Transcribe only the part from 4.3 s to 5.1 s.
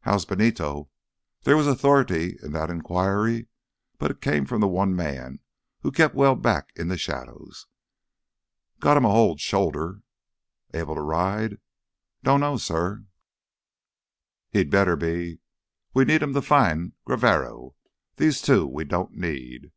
from the one